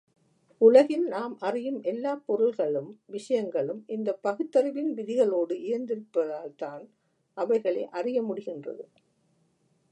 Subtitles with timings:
[0.61, 6.83] உலகில் நாம் அறியும் எல்லாப் பொருள்களும், விஷயங்களும் இந்தப் பகுத்தறிவின் விதிகளோடு இயைந்திருப்பதால்தான்,
[7.37, 8.85] அவைகளை அறிய முடிகின்றது.